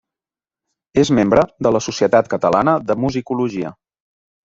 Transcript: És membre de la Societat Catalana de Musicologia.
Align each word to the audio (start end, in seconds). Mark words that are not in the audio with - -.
És 1.01 1.11
membre 1.19 1.45
de 1.67 1.73
la 1.77 1.83
Societat 1.89 2.33
Catalana 2.35 2.77
de 2.91 3.01
Musicologia. 3.07 3.79